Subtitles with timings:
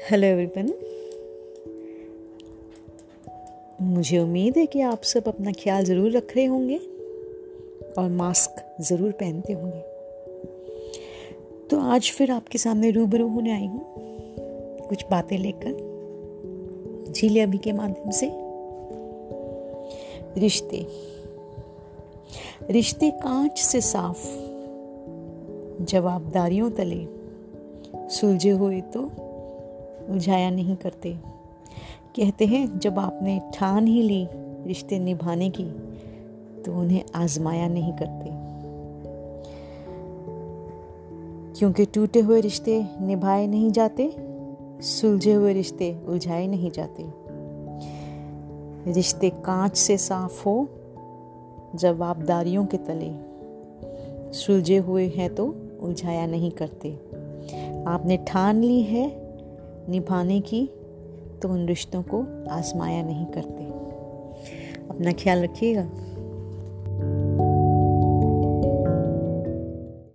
[0.00, 0.72] Hello everyone
[3.82, 6.76] मुझे उम्मीद है कि आप सब अपना ख्याल ज़रूर रख रहे होंगे
[7.98, 9.80] और मास्क ज़रूर पहनते होंगे।
[11.68, 13.80] तो आज फिर आपके सामने रूबरू होने आई हूँ।
[14.88, 15.72] कुछ बातें लेकर
[17.12, 18.30] झीले अभी के माध्यम से।
[20.40, 20.86] रिश्ते।
[22.70, 24.26] रिश्ते कांच से साफ़।
[25.84, 27.06] जवाबदारियों तले।
[28.08, 29.29] सुलझे हुए तो
[30.10, 31.18] उलझाया नहीं करते।
[32.16, 34.28] कहते हैं, जब आपने ठान ही ली
[34.66, 35.64] रिश्ते निभाने की
[36.62, 38.30] तो उन्हें आजमाया नहीं करते।
[41.58, 44.16] क्योंकि टूटे हुए रिश्ते निभाए नहीं जाते,
[44.80, 47.04] सुलझे हुए रिश्ते उलझाए नहीं जाते।
[48.92, 50.68] रिश्ते कांच से साफ़ हो,
[51.74, 53.12] जवाबदारियों के तले।
[54.32, 56.92] सुलझे हुए हैं तो उलझाया नहीं करते।
[57.86, 59.29] आपने ठान ली है
[59.88, 60.66] निभाने की
[61.42, 63.64] तो उन रिश्तों को आजमाया नहीं करते।
[64.88, 65.90] अपना ख्याल रखिएगा।